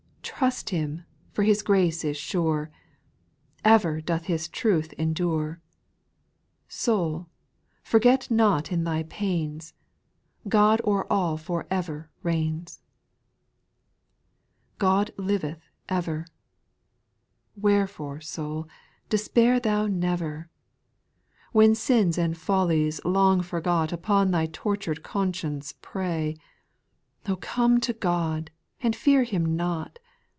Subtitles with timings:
[0.23, 2.71] Trust Him, for His grace is sure,
[3.63, 5.59] Ever doth His truth endure.
[6.67, 7.27] Soul,
[7.83, 9.75] forget not in thy pains,
[10.49, 12.81] God o'er all for ever reigns!
[14.79, 14.79] 5.
[14.79, 16.31] God liveth ever I
[17.55, 18.67] Wherefore, soul,
[19.09, 26.35] despair thou never I When sins and follies long forgot Upon thy tortured conscience prey,
[27.27, 28.49] O come to God,
[28.81, 29.99] and fear Him not.